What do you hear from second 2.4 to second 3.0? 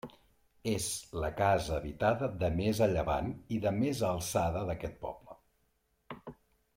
de més a